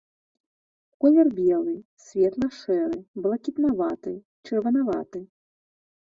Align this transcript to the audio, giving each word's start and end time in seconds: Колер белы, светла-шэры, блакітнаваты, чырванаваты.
Колер 1.03 1.27
белы, 1.39 1.73
светла-шэры, 2.05 2.97
блакітнаваты, 3.25 4.13
чырванаваты. 4.49 5.21